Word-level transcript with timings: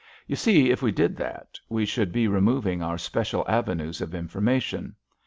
You 0.25 0.35
see, 0.35 0.71
if 0.71 0.81
we 0.81 0.91
did 0.91 1.15
that, 1.17 1.59
we 1.69 1.85
should 1.85 2.11
be 2.11 2.27
removing 2.27 2.81
our 2.81 2.97
special 2.97 3.45
avenues 3.47 4.01
of 4.01 4.15
information. 4.15 4.95